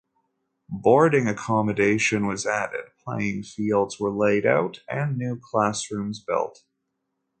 Boarding 0.79 1.27
accommodation 1.27 2.25
was 2.25 2.47
added, 2.47 2.85
playing 3.03 3.43
fields 3.43 3.99
were 3.99 4.09
laid 4.09 4.47
out, 4.47 4.81
and 4.89 5.15
new 5.15 5.39
classrooms 5.39 6.19
built. 6.19 6.63